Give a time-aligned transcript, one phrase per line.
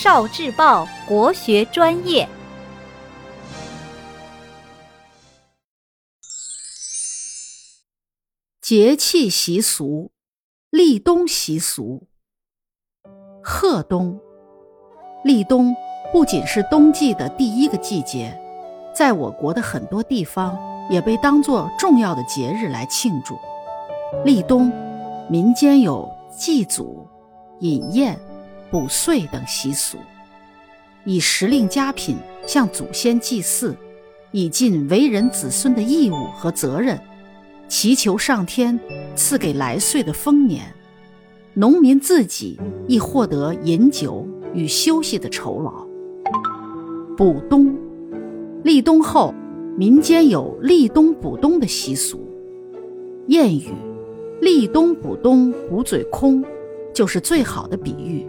[0.00, 2.28] 少智报国学专业。
[8.62, 10.12] 节气习俗，
[10.70, 12.06] 立冬习俗。
[13.42, 14.20] 贺冬，
[15.24, 15.74] 立冬
[16.12, 18.40] 不仅是冬季的第一个季节，
[18.94, 20.56] 在我国的很多地方
[20.88, 23.36] 也被当作重要的节日来庆祝。
[24.24, 24.70] 立冬，
[25.28, 27.04] 民间有祭祖、
[27.58, 28.16] 饮宴、
[28.70, 29.98] 补岁等习俗，
[31.04, 33.74] 以时令佳品向祖先祭祀，
[34.30, 36.98] 以尽为人子孙的义务和责任。
[37.66, 38.78] 祈求上天
[39.14, 40.64] 赐给来岁的丰年，
[41.54, 45.86] 农民自己亦获得饮酒与休息的酬劳。
[47.16, 47.76] 补冬，
[48.64, 49.34] 立冬后，
[49.76, 52.26] 民间有立冬补冬的习俗。
[53.28, 53.74] 谚语
[54.40, 56.42] “立冬补冬，补嘴空”
[56.94, 58.26] 就是最好的比喻。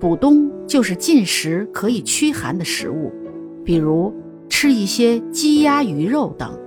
[0.00, 3.12] 补冬就是进食可以驱寒的食物，
[3.62, 4.12] 比如
[4.48, 6.58] 吃一些鸡鸭鱼肉等，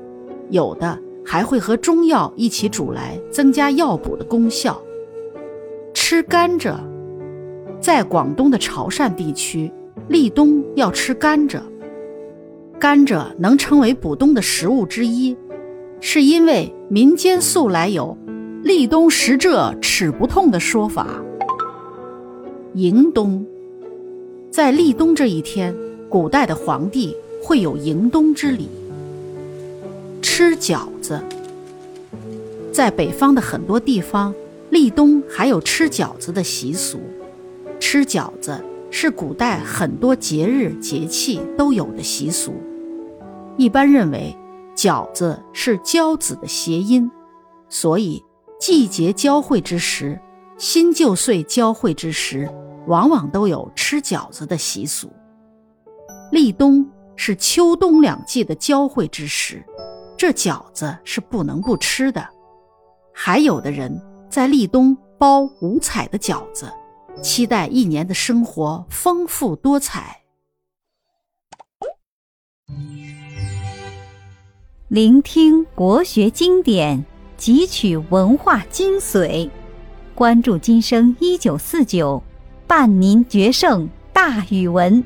[0.49, 0.97] 有的。
[1.25, 4.77] 还会和中药一起煮来，增加药补的功效。
[5.93, 6.75] 吃甘蔗，
[7.80, 9.71] 在广东的潮汕地区，
[10.09, 11.61] 立冬要吃甘蔗。
[12.77, 15.33] 甘蔗能称为补冬的食物之一，
[16.02, 18.17] 是因为民间素来有
[18.61, 21.08] “立冬食蔗齿不痛”的说法。
[22.75, 23.45] 迎冬，
[24.49, 25.75] 在立冬这一天，
[26.09, 28.67] 古代的皇帝会有迎冬之礼。
[30.23, 31.21] 吃饺子，
[32.71, 34.33] 在北方的很多地方，
[34.71, 36.99] 立冬还有吃饺子的习俗。
[37.80, 42.55] 吃饺子是古代很多节日节气都有的习俗。
[43.55, 44.35] 一般认为，
[44.75, 47.11] 饺子是交子的谐音，
[47.69, 48.23] 所以
[48.59, 50.19] 季节交汇之时，
[50.64, 52.50] 新旧岁交汇之时，
[52.88, 55.11] 往往都有吃饺子的习俗。
[56.31, 59.61] 立冬是秋冬两季的交汇之时。
[60.17, 62.26] 这饺子是不能不吃的，
[63.14, 66.71] 还有的人在立冬包五彩的饺子，
[67.21, 70.21] 期待一年的生活丰富多彩。
[74.87, 77.04] 聆听国学经典，
[77.37, 79.49] 汲取文化精髓，
[80.15, 82.21] 关注今生一九四九，
[82.67, 85.03] 伴您决胜大语文。